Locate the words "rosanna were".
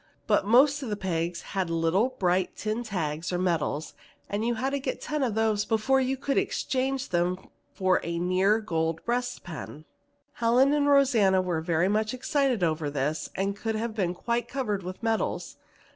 10.89-11.61